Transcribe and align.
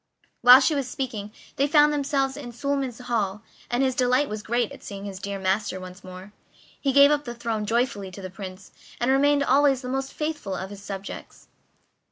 While 0.41 0.61
she 0.61 0.73
was 0.73 0.89
speaking, 0.89 1.31
they 1.57 1.67
found 1.67 1.93
themselves 1.93 2.35
in 2.35 2.53
Suliman's 2.53 2.97
hall, 3.01 3.43
and 3.69 3.83
his 3.83 3.93
delight 3.93 4.29
was 4.29 4.41
great 4.41 4.71
at 4.71 4.81
seeing 4.81 5.05
his 5.05 5.19
dear 5.19 5.37
master 5.37 5.79
once 5.79 6.03
more. 6.03 6.33
He 6.79 6.91
gave 6.91 7.11
up 7.11 7.23
the 7.25 7.35
throne 7.35 7.67
joyfully 7.67 8.09
to 8.09 8.21
the 8.23 8.31
Prince, 8.31 8.71
and 8.99 9.11
remained 9.11 9.43
always 9.43 9.83
the 9.83 9.89
most 9.89 10.11
faithful 10.11 10.55
of 10.55 10.71
his 10.71 10.81
subjects. 10.81 11.49